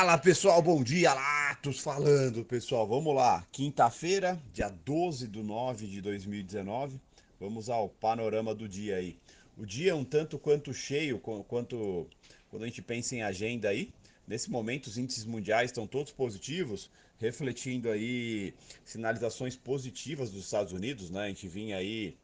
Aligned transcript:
Fala 0.00 0.16
pessoal, 0.16 0.62
bom 0.62 0.82
dia, 0.82 1.12
Latos 1.12 1.80
falando 1.80 2.42
pessoal, 2.42 2.88
vamos 2.88 3.14
lá, 3.14 3.46
quinta-feira, 3.52 4.40
dia 4.50 4.70
12 4.70 5.28
de 5.28 5.42
9 5.42 5.86
de 5.86 6.00
2019, 6.00 6.98
vamos 7.38 7.68
ao 7.68 7.90
panorama 7.90 8.54
do 8.54 8.66
dia 8.66 8.96
aí. 8.96 9.18
O 9.58 9.66
dia 9.66 9.90
é 9.90 9.94
um 9.94 10.02
tanto 10.02 10.38
quanto 10.38 10.72
cheio, 10.72 11.18
quanto 11.18 12.08
quando 12.48 12.62
a 12.62 12.66
gente 12.66 12.80
pensa 12.80 13.14
em 13.14 13.20
agenda 13.20 13.68
aí, 13.68 13.92
nesse 14.26 14.50
momento 14.50 14.86
os 14.86 14.96
índices 14.96 15.26
mundiais 15.26 15.68
estão 15.68 15.86
todos 15.86 16.10
positivos, 16.10 16.90
refletindo 17.18 17.90
aí 17.90 18.54
sinalizações 18.86 19.54
positivas 19.54 20.30
dos 20.30 20.46
Estados 20.46 20.72
Unidos, 20.72 21.10
né? 21.10 21.24
A 21.24 21.28
gente 21.28 21.46
vinha 21.46 21.76
aí 21.76 22.16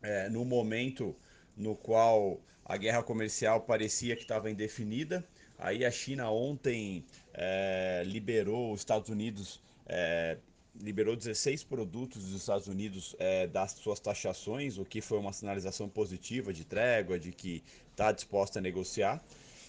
é, 0.00 0.28
no 0.28 0.44
momento 0.44 1.12
no 1.56 1.74
qual 1.74 2.40
a 2.64 2.76
guerra 2.76 3.02
comercial 3.02 3.62
parecia 3.62 4.14
que 4.14 4.22
estava 4.22 4.48
indefinida, 4.48 5.26
Aí 5.58 5.84
a 5.84 5.90
China 5.90 6.30
ontem 6.30 7.04
é, 7.32 8.02
liberou 8.06 8.72
os 8.72 8.80
Estados 8.80 9.08
Unidos, 9.08 9.60
é, 9.86 10.36
liberou 10.80 11.14
16 11.16 11.64
produtos 11.64 12.24
dos 12.24 12.40
Estados 12.40 12.66
Unidos 12.66 13.14
é, 13.18 13.46
das 13.46 13.72
suas 13.72 14.00
taxações, 14.00 14.78
o 14.78 14.84
que 14.84 15.00
foi 15.00 15.18
uma 15.18 15.32
sinalização 15.32 15.88
positiva 15.88 16.52
de 16.52 16.64
trégua, 16.64 17.18
de 17.18 17.32
que 17.32 17.62
está 17.90 18.10
disposta 18.12 18.58
a 18.58 18.62
negociar. 18.62 19.22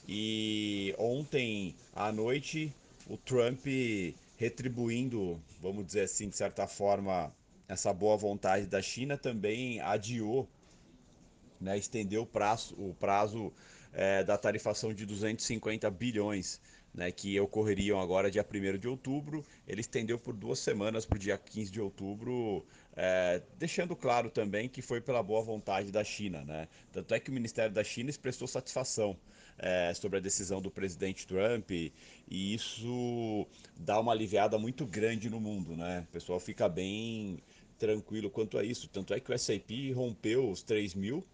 E 0.07 0.93
ontem 0.97 1.75
à 1.93 2.11
noite 2.11 2.73
o 3.07 3.17
Trump 3.17 3.65
retribuindo, 4.37 5.39
vamos 5.61 5.85
dizer 5.85 6.01
assim, 6.01 6.29
de 6.29 6.35
certa 6.35 6.67
forma, 6.67 7.31
essa 7.67 7.93
boa 7.93 8.17
vontade 8.17 8.65
da 8.65 8.81
China, 8.81 9.17
também 9.17 9.79
adiou, 9.79 10.47
né, 11.59 11.77
estendeu 11.77 12.23
o 12.23 12.25
prazo, 12.25 12.75
o 12.77 12.93
prazo 12.99 13.51
é, 13.95 14.23
da 14.23 14.37
tarifação 14.37 14.93
de 14.93 15.05
250 15.05 15.89
bilhões 15.89 16.59
né, 16.93 17.11
que 17.11 17.39
ocorreriam 17.39 17.99
agora 17.99 18.29
dia 18.29 18.45
1 18.45 18.77
de 18.77 18.87
outubro. 18.87 19.43
Ele 19.67 19.81
estendeu 19.81 20.19
por 20.19 20.35
duas 20.35 20.59
semanas 20.59 21.05
para 21.05 21.15
o 21.15 21.19
dia 21.19 21.37
15 21.37 21.71
de 21.71 21.81
outubro, 21.81 22.65
é, 22.95 23.41
deixando 23.57 23.95
claro 23.95 24.29
também 24.29 24.67
que 24.67 24.81
foi 24.81 25.01
pela 25.01 25.23
boa 25.23 25.41
vontade 25.41 25.91
da 25.91 26.03
China. 26.03 26.43
Né? 26.43 26.67
Tanto 26.91 27.13
é 27.13 27.19
que 27.19 27.29
o 27.29 27.33
Ministério 27.33 27.73
da 27.73 27.83
China 27.83 28.09
expressou 28.09 28.47
satisfação 28.47 29.17
é, 29.57 29.93
sobre 29.93 30.17
a 30.17 30.21
decisão 30.21 30.61
do 30.61 30.69
presidente 30.69 31.25
Trump 31.25 31.71
e, 31.71 31.93
isso 32.29 33.47
dá 33.77 33.99
uma 33.99 34.11
aliviada 34.11 34.57
muito 34.57 34.85
grande 34.85 35.29
no 35.29 35.39
mundo. 35.39 35.75
Né? 35.75 36.05
O 36.09 36.11
pessoal 36.11 36.39
fica 36.39 36.67
bem 36.67 37.39
tranquilo 37.77 38.29
quanto 38.29 38.57
a 38.57 38.63
isso. 38.63 38.89
Tanto 38.89 39.13
é 39.13 39.19
que 39.19 39.31
o 39.31 39.33
S&P 39.33 39.91
rompeu 39.91 40.49
os 40.49 40.61
3 40.63 40.95
mil 40.95 41.25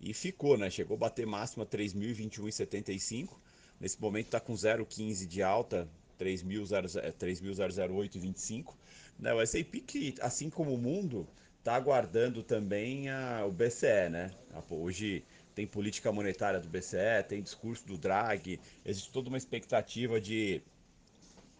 e 0.00 0.14
ficou, 0.14 0.56
né? 0.56 0.70
Chegou 0.70 0.94
a 0.96 1.00
bater 1.00 1.26
máxima 1.26 1.66
3.021,75. 1.66 3.36
Nesse 3.80 4.00
momento 4.00 4.26
está 4.26 4.38
com 4.40 4.54
0,15 4.54 5.26
de 5.26 5.42
alta, 5.42 5.88
3.008,25. 6.18 8.74
Né? 9.18 9.34
O 9.34 9.40
S&P 9.40 9.80
que, 9.80 10.14
assim 10.20 10.48
como 10.50 10.74
o 10.74 10.78
mundo, 10.78 11.26
está 11.58 11.74
aguardando 11.74 12.42
também 12.42 13.08
a, 13.08 13.46
o 13.46 13.52
BCE, 13.52 14.10
né? 14.10 14.30
Hoje 14.70 15.24
tem 15.54 15.66
política 15.66 16.12
monetária 16.12 16.60
do 16.60 16.68
BCE, 16.68 17.24
tem 17.28 17.42
discurso 17.42 17.86
do 17.86 17.96
Draghi, 17.98 18.60
existe 18.84 19.10
toda 19.10 19.28
uma 19.28 19.36
expectativa 19.36 20.20
de 20.20 20.62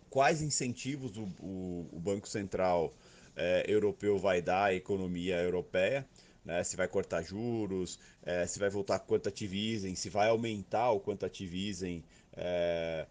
quais 0.08 0.40
incentivos 0.40 1.16
o, 1.16 1.24
o, 1.40 1.88
o 1.92 1.98
Banco 1.98 2.28
Central 2.28 2.94
é, 3.34 3.64
Europeu 3.66 4.16
vai 4.16 4.40
dar 4.40 4.66
à 4.66 4.74
economia 4.74 5.42
europeia 5.42 6.06
né? 6.48 6.64
se 6.64 6.76
vai 6.76 6.88
cortar 6.88 7.22
juros, 7.22 8.00
é, 8.22 8.46
se 8.46 8.58
vai 8.58 8.70
voltar 8.70 8.98
quantitative 9.00 9.74
easing, 9.74 9.94
se 9.94 10.08
vai 10.08 10.30
aumentar 10.30 10.90
o 10.90 10.98
quantitative 10.98 11.68
easing, 11.68 12.02
é, 12.34 13.06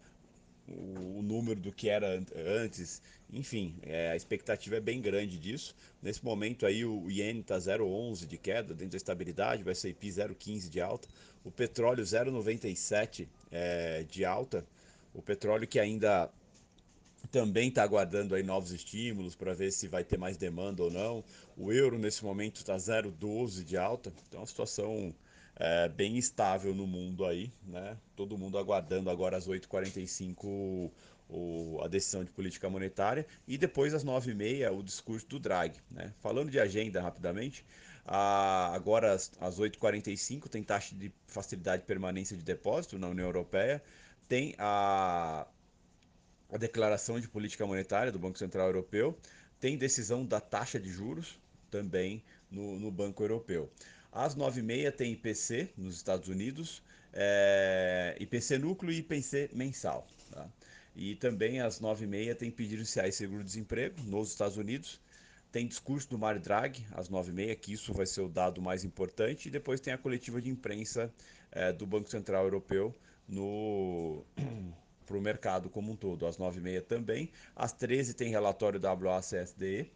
o, 0.66 1.20
o, 1.20 1.22
número 1.22 1.60
do 1.60 1.72
que 1.72 1.88
era 1.88 2.20
antes, 2.60 3.00
enfim, 3.32 3.76
é, 3.82 4.10
a 4.10 4.16
expectativa 4.16 4.76
é 4.76 4.80
bem 4.80 5.00
grande 5.00 5.38
disso. 5.38 5.74
Nesse 6.02 6.22
momento 6.24 6.66
aí 6.66 6.84
o, 6.84 7.08
Iene 7.08 7.40
está 7.40 7.56
0,11 7.56 8.26
de 8.26 8.36
queda 8.36 8.74
dentro 8.74 8.90
da 8.90 8.96
estabilidade, 8.96 9.62
o 9.62 9.70
S&P 9.70 10.08
0,15 10.08 10.68
de 10.68 10.80
alta, 10.80 11.08
o 11.44 11.50
petróleo 11.50 12.02
0,97 12.02 13.28
é, 13.52 14.02
de 14.02 14.24
alta, 14.24 14.66
o 15.14 15.22
petróleo 15.22 15.68
que 15.68 15.78
ainda 15.78 16.28
também 17.30 17.68
está 17.68 17.82
aguardando 17.82 18.34
aí 18.34 18.42
novos 18.42 18.70
estímulos 18.70 19.34
para 19.34 19.52
ver 19.54 19.70
se 19.72 19.88
vai 19.88 20.04
ter 20.04 20.16
mais 20.16 20.36
demanda 20.36 20.82
ou 20.82 20.90
não. 20.90 21.24
O 21.56 21.72
euro 21.72 21.98
nesse 21.98 22.24
momento 22.24 22.56
está 22.56 22.76
0,12 22.76 23.64
de 23.64 23.76
alta, 23.76 24.12
então 24.28 24.38
é 24.38 24.40
uma 24.40 24.46
situação 24.46 25.14
é, 25.56 25.88
bem 25.88 26.16
estável 26.16 26.74
no 26.74 26.86
mundo 26.86 27.24
aí, 27.26 27.52
né? 27.66 27.96
Todo 28.14 28.38
mundo 28.38 28.56
aguardando 28.56 29.10
agora 29.10 29.36
às 29.36 29.48
8h45 29.48 30.90
o, 31.28 31.80
a 31.82 31.88
decisão 31.88 32.24
de 32.24 32.30
política 32.30 32.70
monetária 32.70 33.26
e 33.46 33.58
depois 33.58 33.92
às 33.92 34.04
9h30 34.04 34.72
o 34.72 34.82
discurso 34.82 35.26
do 35.26 35.38
Draghi. 35.38 35.78
Né? 35.90 36.12
Falando 36.20 36.50
de 36.50 36.58
agenda 36.58 37.02
rapidamente, 37.02 37.64
a, 38.06 38.72
agora 38.74 39.12
às, 39.12 39.30
às 39.40 39.58
8h45 39.58 40.48
tem 40.48 40.62
taxa 40.62 40.94
de 40.94 41.12
facilidade 41.26 41.82
de 41.82 41.86
permanência 41.86 42.36
de 42.36 42.42
depósito 42.42 42.98
na 42.98 43.08
União 43.08 43.26
Europeia, 43.26 43.82
tem 44.26 44.54
a 44.58 45.46
a 46.50 46.56
declaração 46.56 47.20
de 47.20 47.28
política 47.28 47.66
monetária 47.66 48.10
do 48.10 48.18
Banco 48.18 48.38
Central 48.38 48.66
Europeu, 48.68 49.18
tem 49.60 49.76
decisão 49.76 50.24
da 50.24 50.40
taxa 50.40 50.78
de 50.78 50.90
juros 50.90 51.38
também 51.70 52.22
no, 52.50 52.78
no 52.78 52.90
Banco 52.90 53.22
Europeu. 53.22 53.70
Às 54.10 54.34
9h30 54.34 54.92
tem 54.92 55.12
IPC 55.12 55.70
nos 55.76 55.96
Estados 55.96 56.28
Unidos, 56.28 56.82
é, 57.12 58.16
IPC 58.18 58.58
núcleo 58.58 58.92
e 58.92 58.98
IPC 58.98 59.50
mensal. 59.52 60.06
Tá? 60.30 60.48
E 60.96 61.14
também 61.16 61.60
às 61.60 61.80
9h30 61.80 62.34
tem 62.36 62.50
pedidos 62.50 62.78
iniciais 62.78 63.10
de 63.10 63.16
seguro-desemprego 63.16 64.02
nos 64.02 64.30
Estados 64.30 64.56
Unidos. 64.56 65.00
Tem 65.52 65.66
discurso 65.66 66.08
do 66.10 66.18
Mário 66.18 66.40
Draghi 66.40 66.84
às 66.92 67.08
9h30, 67.08 67.56
que 67.56 67.72
isso 67.72 67.92
vai 67.92 68.06
ser 68.06 68.20
o 68.20 68.28
dado 68.28 68.60
mais 68.60 68.84
importante. 68.84 69.48
E 69.48 69.50
depois 69.50 69.80
tem 69.80 69.92
a 69.92 69.98
coletiva 69.98 70.40
de 70.40 70.50
imprensa 70.50 71.12
é, 71.50 71.72
do 71.72 71.86
Banco 71.86 72.08
Central 72.08 72.44
Europeu 72.44 72.94
no 73.26 74.24
para 75.08 75.16
o 75.16 75.20
mercado 75.20 75.70
como 75.70 75.92
um 75.92 75.96
todo. 75.96 76.26
Às 76.26 76.36
9h30 76.36 76.82
também. 76.82 77.30
Às 77.56 77.72
13 77.72 78.12
tem 78.12 78.28
relatório 78.28 78.78
WACSDE 78.80 79.90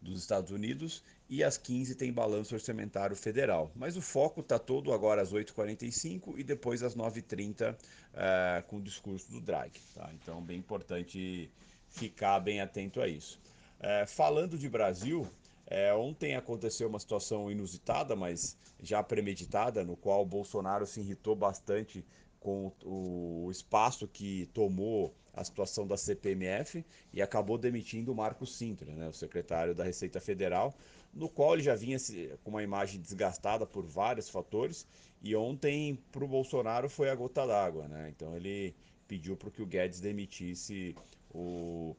dos 0.00 0.20
Estados 0.20 0.52
Unidos 0.52 1.02
e 1.28 1.42
às 1.42 1.56
15 1.56 1.94
tem 1.96 2.12
balanço 2.12 2.54
orçamentário 2.54 3.16
federal. 3.16 3.72
Mas 3.74 3.96
o 3.96 4.02
foco 4.02 4.40
está 4.40 4.58
todo 4.58 4.92
agora 4.92 5.22
às 5.22 5.32
8h45 5.32 6.38
e 6.38 6.44
depois 6.44 6.82
às 6.82 6.94
9h30 6.94 7.72
uh, 7.72 7.76
eh, 8.14 8.64
com 8.68 8.76
o 8.76 8.82
discurso 8.82 9.30
do 9.32 9.40
Draghi. 9.40 9.80
Tá? 9.94 10.10
Então, 10.14 10.42
bem 10.42 10.58
importante 10.58 11.50
ficar 11.88 12.38
bem 12.40 12.60
atento 12.60 13.00
a 13.00 13.08
isso. 13.08 13.40
Uh, 13.80 14.06
falando 14.06 14.56
de 14.56 14.68
Brasil, 14.68 15.26
é, 15.70 15.92
ontem 15.92 16.34
aconteceu 16.34 16.88
uma 16.88 16.98
situação 16.98 17.50
inusitada, 17.50 18.16
mas 18.16 18.56
já 18.80 19.02
premeditada, 19.02 19.84
no 19.84 19.96
qual 19.96 20.22
o 20.22 20.26
Bolsonaro 20.26 20.86
se 20.86 21.00
irritou 21.00 21.36
bastante 21.36 22.04
com 22.40 22.72
o 22.84 23.48
espaço 23.50 24.06
que 24.06 24.46
tomou 24.54 25.14
a 25.34 25.44
situação 25.44 25.86
da 25.86 25.96
CPMF 25.96 26.84
e 27.12 27.22
acabou 27.22 27.56
demitindo 27.56 28.12
o 28.12 28.14
Marco 28.14 28.44
Sintra, 28.46 28.92
né, 28.92 29.08
o 29.08 29.12
secretário 29.12 29.74
da 29.74 29.84
Receita 29.84 30.20
Federal, 30.20 30.74
no 31.14 31.28
qual 31.28 31.54
ele 31.54 31.62
já 31.62 31.74
vinha 31.74 31.96
com 32.42 32.50
uma 32.50 32.62
imagem 32.62 33.00
desgastada 33.00 33.66
por 33.66 33.84
vários 33.84 34.28
fatores 34.28 34.86
e 35.22 35.34
ontem 35.34 35.98
para 36.12 36.24
o 36.24 36.28
Bolsonaro 36.28 36.88
foi 36.88 37.08
a 37.08 37.14
gota 37.14 37.46
d'água. 37.46 37.88
Né? 37.88 38.12
Então 38.14 38.36
ele 38.36 38.74
pediu 39.06 39.36
para 39.36 39.50
que 39.50 39.62
o 39.62 39.66
Guedes 39.66 40.00
demitisse 40.00 40.94
o, 41.30 41.96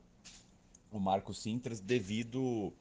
o 0.91 0.99
Marco 0.99 1.33
Sintra 1.33 1.75
devido 1.75 2.73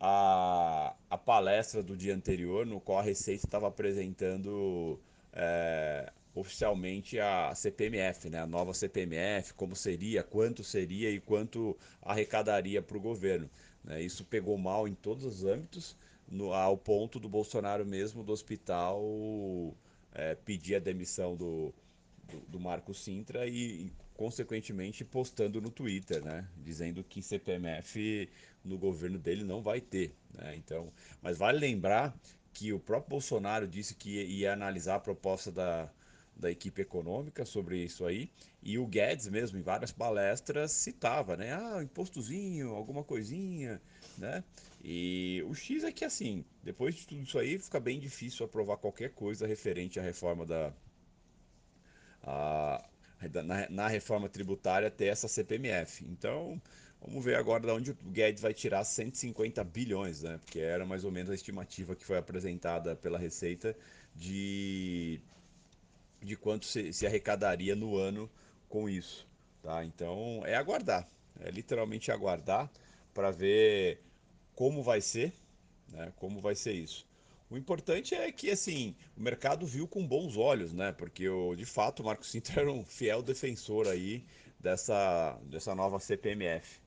à, 0.00 0.94
palestra 1.24 1.82
do 1.82 1.96
dia 1.96 2.14
anterior, 2.14 2.64
no 2.66 2.80
qual 2.80 2.98
a 2.98 3.02
Receita 3.02 3.46
estava 3.46 3.68
apresentando... 3.68 5.00
É, 5.32 6.12
oficialmente 6.34 7.18
a 7.18 7.54
CPMF, 7.54 8.28
né? 8.28 8.40
a 8.40 8.46
nova 8.46 8.74
CPMF, 8.74 9.54
como 9.54 9.76
seria, 9.76 10.22
quanto 10.22 10.64
seria 10.64 11.10
e 11.10 11.20
quanto 11.20 11.76
arrecadaria 12.02 12.82
para 12.82 12.96
o 12.96 13.00
governo. 13.00 13.48
Né? 13.84 14.02
Isso 14.02 14.24
pegou 14.24 14.58
mal 14.58 14.88
em 14.88 14.94
todos 14.94 15.24
os 15.24 15.44
âmbitos, 15.44 15.96
no, 16.28 16.52
ao 16.52 16.76
ponto 16.76 17.20
do 17.20 17.28
Bolsonaro 17.28 17.86
mesmo 17.86 18.24
do 18.24 18.32
hospital 18.32 19.02
é, 20.12 20.34
pedir 20.34 20.76
a 20.76 20.78
demissão 20.80 21.36
do, 21.36 21.72
do, 22.24 22.40
do 22.48 22.60
Marco 22.60 22.92
Sintra 22.92 23.46
e, 23.46 23.86
e, 23.86 23.92
consequentemente, 24.14 25.04
postando 25.04 25.60
no 25.60 25.70
Twitter, 25.70 26.24
né? 26.24 26.48
dizendo 26.56 27.04
que 27.04 27.22
CPMF 27.22 28.28
no 28.64 28.78
governo 28.78 29.18
dele 29.18 29.44
não 29.44 29.62
vai 29.62 29.80
ter. 29.80 30.16
Né? 30.32 30.56
Então, 30.56 30.92
mas 31.22 31.38
vale 31.38 31.58
lembrar 31.58 32.16
que 32.52 32.72
o 32.72 32.80
próprio 32.80 33.10
Bolsonaro 33.10 33.68
disse 33.68 33.94
que 33.94 34.10
ia, 34.10 34.24
ia 34.24 34.52
analisar 34.52 34.96
a 34.96 35.00
proposta 35.00 35.50
da, 35.52 35.90
da 36.36 36.50
equipe 36.50 36.82
econômica 36.82 37.44
sobre 37.44 37.78
isso 37.78 38.04
aí. 38.04 38.30
E 38.62 38.78
o 38.78 38.86
Guedes 38.86 39.28
mesmo, 39.28 39.58
em 39.58 39.62
várias 39.62 39.92
palestras, 39.92 40.72
citava, 40.72 41.36
né? 41.36 41.52
Ah, 41.52 41.82
impostozinho, 41.82 42.70
alguma 42.70 43.04
coisinha, 43.04 43.80
né? 44.18 44.42
E 44.82 45.42
o 45.46 45.54
X 45.54 45.84
é 45.84 45.92
que, 45.92 46.04
assim, 46.04 46.44
depois 46.62 46.94
de 46.94 47.06
tudo 47.06 47.22
isso 47.22 47.38
aí, 47.38 47.58
fica 47.58 47.80
bem 47.80 47.98
difícil 47.98 48.44
aprovar 48.44 48.76
qualquer 48.76 49.10
coisa 49.10 49.46
referente 49.46 49.98
à 49.98 50.02
reforma 50.02 50.44
da... 50.44 50.72
A, 52.22 52.88
na, 53.44 53.68
na 53.70 53.88
reforma 53.88 54.28
tributária 54.28 54.90
ter 54.90 55.06
essa 55.06 55.28
CPMF. 55.28 56.04
Então, 56.04 56.60
vamos 57.00 57.24
ver 57.24 57.36
agora 57.36 57.62
de 57.62 57.70
onde 57.70 57.90
o 57.92 57.94
Guedes 57.94 58.42
vai 58.42 58.52
tirar 58.52 58.84
150 58.84 59.62
bilhões, 59.64 60.22
né? 60.22 60.38
Porque 60.38 60.58
era 60.58 60.84
mais 60.84 61.04
ou 61.04 61.12
menos 61.12 61.30
a 61.30 61.34
estimativa 61.34 61.94
que 61.94 62.04
foi 62.04 62.18
apresentada 62.18 62.96
pela 62.96 63.18
Receita 63.18 63.76
de, 64.14 65.20
de 66.24 66.36
quanto 66.36 66.66
se, 66.66 66.92
se 66.92 67.06
arrecadaria 67.06 67.76
no 67.76 67.96
ano 67.96 68.30
com 68.68 68.88
isso. 68.88 69.26
Tá? 69.62 69.84
Então 69.84 70.42
é 70.44 70.56
aguardar, 70.56 71.08
é 71.40 71.50
literalmente 71.50 72.10
aguardar 72.10 72.70
para 73.12 73.30
ver 73.30 74.00
como 74.54 74.82
vai 74.82 75.00
ser, 75.00 75.32
né? 75.88 76.12
Como 76.16 76.40
vai 76.40 76.54
ser 76.54 76.72
isso. 76.72 77.06
O 77.50 77.56
importante 77.56 78.14
é 78.14 78.30
que 78.32 78.50
assim 78.50 78.96
o 79.16 79.22
mercado 79.22 79.66
viu 79.66 79.86
com 79.86 80.06
bons 80.06 80.36
olhos, 80.36 80.72
né? 80.72 80.92
Porque 80.92 81.28
o, 81.28 81.54
de 81.54 81.64
fato 81.64 82.00
o 82.00 82.06
Marco 82.06 82.26
Sintra 82.26 82.60
era 82.62 82.72
um 82.72 82.84
fiel 82.84 83.22
defensor 83.22 83.86
aí 83.86 84.24
dessa, 84.58 85.38
dessa 85.44 85.74
nova 85.74 86.00
CPMF, 86.00 86.80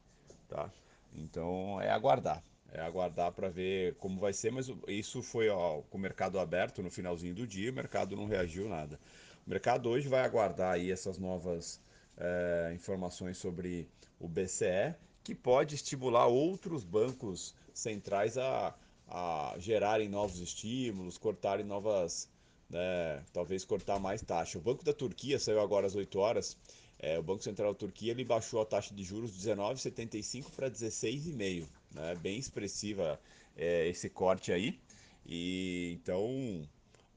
tá? 0.50 0.70
Então 1.16 1.80
é 1.82 1.90
aguardar, 1.90 2.44
é 2.72 2.82
aguardar 2.82 3.32
para 3.32 3.50
ver 3.50 3.96
como 3.96 4.20
vai 4.20 4.34
ser, 4.34 4.52
mas 4.52 4.70
isso 4.88 5.22
foi 5.22 5.50
ó, 5.50 5.82
com 5.90 5.98
o 5.98 6.02
mercado 6.02 6.40
aberto 6.40 6.84
no 6.84 6.92
finalzinho 6.92 7.34
do 7.34 7.48
dia, 7.48 7.72
o 7.72 7.74
mercado 7.74 8.16
não 8.16 8.26
reagiu 8.26 8.68
nada. 8.68 9.00
O 9.48 9.50
mercado 9.50 9.88
hoje 9.90 10.10
vai 10.10 10.20
aguardar 10.26 10.74
aí 10.74 10.92
essas 10.92 11.18
novas 11.18 11.80
é, 12.18 12.74
informações 12.76 13.38
sobre 13.38 13.88
o 14.20 14.28
BCE, 14.28 14.94
que 15.24 15.34
pode 15.34 15.74
estimular 15.74 16.28
outros 16.28 16.84
bancos 16.84 17.56
centrais 17.74 18.38
a, 18.38 18.76
a 19.08 19.56
gerarem 19.58 20.10
novos 20.10 20.42
estímulos, 20.42 21.18
cortarem 21.18 21.66
novas, 21.66 22.30
né, 22.70 23.24
talvez 23.32 23.64
cortar 23.64 24.00
mais 24.00 24.22
taxa. 24.22 24.58
O 24.58 24.62
Banco 24.62 24.84
da 24.84 24.92
Turquia 24.92 25.40
saiu 25.40 25.62
agora 25.62 25.88
às 25.88 25.96
8 25.96 26.20
horas. 26.20 26.58
É, 27.00 27.18
o 27.18 27.24
Banco 27.24 27.42
Central 27.42 27.72
da 27.72 27.80
Turquia 27.80 28.12
ele 28.12 28.26
baixou 28.26 28.62
a 28.62 28.66
taxa 28.66 28.94
de 28.94 29.02
juros 29.02 29.32
de 29.32 29.50
19,75 29.50 30.52
para 30.52 30.70
16,5. 30.70 31.66
Né, 31.94 32.16
bem 32.16 32.38
expressiva 32.38 33.18
é, 33.56 33.88
esse 33.88 34.10
corte 34.10 34.52
aí. 34.52 34.78
E 35.26 35.98
então 36.02 36.68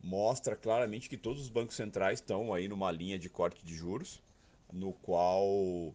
mostra 0.02 0.56
claramente 0.56 1.08
que 1.08 1.16
todos 1.16 1.42
os 1.42 1.48
bancos 1.48 1.76
centrais 1.76 2.18
estão 2.18 2.52
aí 2.52 2.68
numa 2.68 2.90
linha 2.90 3.18
de 3.18 3.28
corte 3.28 3.64
de 3.64 3.74
juros 3.74 4.22
no 4.72 4.92
qual 4.92 5.94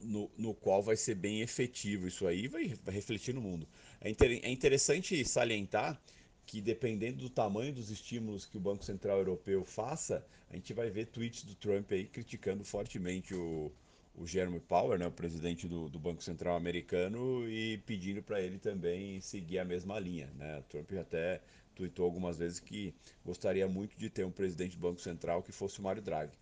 no, 0.00 0.30
no 0.36 0.54
qual 0.54 0.82
vai 0.82 0.96
ser 0.96 1.14
bem 1.14 1.40
efetivo 1.40 2.06
isso 2.06 2.26
aí 2.26 2.46
vai, 2.46 2.74
vai 2.84 2.94
refletir 2.94 3.34
no 3.34 3.40
mundo. 3.40 3.66
É, 4.00 4.10
inter, 4.10 4.40
é 4.42 4.50
interessante 4.50 5.24
salientar 5.24 6.00
que 6.46 6.60
dependendo 6.60 7.18
do 7.18 7.30
tamanho 7.30 7.72
dos 7.72 7.90
estímulos 7.90 8.44
que 8.44 8.56
o 8.56 8.60
Banco 8.60 8.84
Central 8.84 9.18
Europeu 9.18 9.64
faça, 9.64 10.24
a 10.50 10.56
gente 10.56 10.72
vai 10.72 10.90
ver 10.90 11.06
tweets 11.06 11.42
do 11.42 11.54
Trump 11.54 11.90
aí 11.90 12.04
criticando 12.04 12.62
fortemente 12.64 13.34
o, 13.34 13.72
o 14.14 14.26
Jeremy 14.26 14.60
Powell, 14.60 14.98
né, 14.98 15.06
o 15.06 15.10
presidente 15.10 15.66
do, 15.66 15.88
do 15.88 15.98
Banco 15.98 16.22
Central 16.22 16.56
americano, 16.56 17.48
e 17.48 17.78
pedindo 17.78 18.22
para 18.22 18.40
ele 18.40 18.58
também 18.58 19.20
seguir 19.20 19.58
a 19.58 19.64
mesma 19.64 19.98
linha. 19.98 20.30
Né? 20.36 20.58
O 20.58 20.62
Trump 20.64 20.92
até 21.00 21.40
tweetou 21.74 22.04
algumas 22.04 22.38
vezes 22.38 22.60
que 22.60 22.94
gostaria 23.24 23.68
muito 23.68 23.96
de 23.96 24.08
ter 24.08 24.24
um 24.24 24.30
presidente 24.30 24.76
do 24.76 24.80
Banco 24.80 25.00
Central 25.00 25.42
que 25.42 25.52
fosse 25.52 25.80
o 25.80 25.82
Mário 25.82 26.02
Draghi 26.02 26.32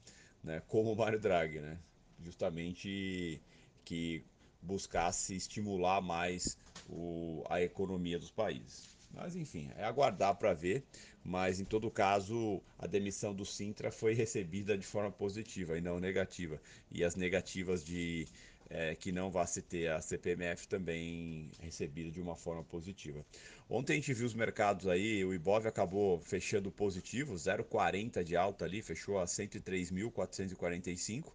né, 0.42 0.62
como 0.68 0.92
o 0.92 0.96
Mário 0.96 1.20
Draghi, 1.20 1.60
né, 1.60 1.78
justamente 2.20 3.40
que 3.84 4.24
buscasse 4.60 5.34
estimular 5.34 6.00
mais 6.00 6.56
o, 6.88 7.44
a 7.48 7.62
economia 7.62 8.18
dos 8.18 8.30
países. 8.30 8.90
Mas 9.14 9.36
enfim, 9.36 9.70
é 9.76 9.84
aguardar 9.84 10.34
para 10.36 10.54
ver. 10.54 10.82
Mas 11.22 11.60
em 11.60 11.64
todo 11.64 11.90
caso, 11.90 12.62
a 12.78 12.86
demissão 12.86 13.34
do 13.34 13.44
Sintra 13.44 13.92
foi 13.92 14.14
recebida 14.14 14.76
de 14.76 14.86
forma 14.86 15.10
positiva 15.10 15.76
e 15.76 15.80
não 15.80 16.00
negativa. 16.00 16.60
E 16.90 17.04
as 17.04 17.14
negativas 17.14 17.84
de 17.84 18.26
é, 18.74 18.94
que 18.94 19.12
não 19.12 19.30
vá 19.30 19.46
se 19.46 19.60
ter 19.60 19.90
a 19.90 20.00
CPMF 20.00 20.66
também 20.66 21.50
recebida 21.60 22.10
de 22.10 22.22
uma 22.22 22.34
forma 22.34 22.64
positiva. 22.64 23.22
Ontem 23.68 23.92
a 23.92 23.96
gente 23.96 24.14
viu 24.14 24.26
os 24.26 24.32
mercados 24.32 24.88
aí, 24.88 25.22
o 25.22 25.34
Ibov 25.34 25.66
acabou 25.66 26.18
fechando 26.20 26.72
positivo, 26.72 27.34
0,40 27.34 28.24
de 28.24 28.34
alta 28.34 28.64
ali, 28.64 28.80
fechou 28.80 29.20
a 29.20 29.26
103.445. 29.26 31.34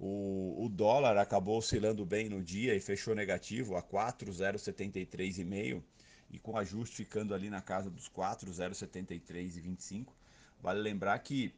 O, 0.00 0.64
o 0.64 0.68
dólar 0.70 1.18
acabou 1.18 1.58
oscilando 1.58 2.06
bem 2.06 2.30
no 2.30 2.42
dia 2.42 2.74
e 2.74 2.80
fechou 2.80 3.14
negativo 3.14 3.76
a 3.76 3.82
4,073,5 3.82 5.82
e 6.30 6.38
com 6.38 6.56
ajuste 6.56 6.96
ficando 6.96 7.34
ali 7.34 7.50
na 7.50 7.60
casa 7.60 7.90
dos 7.90 8.08
4,073,25. 8.08 10.06
Vale 10.58 10.80
lembrar 10.80 11.18
que 11.18 11.52